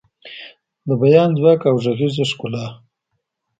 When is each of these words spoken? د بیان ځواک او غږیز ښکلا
د 0.87 0.89
بیان 1.01 1.29
ځواک 1.37 1.61
او 1.69 1.75
غږیز 1.83 2.15
ښکلا 2.31 2.65